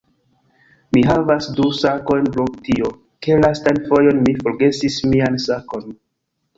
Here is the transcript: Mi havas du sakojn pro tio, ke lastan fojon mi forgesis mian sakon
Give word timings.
Mi 0.95 1.03
havas 1.09 1.49
du 1.59 1.67
sakojn 1.81 2.31
pro 2.39 2.47
tio, 2.69 2.91
ke 3.27 3.39
lastan 3.45 3.81
fojon 3.87 4.27
mi 4.27 4.37
forgesis 4.43 5.01
mian 5.15 5.43
sakon 5.49 5.91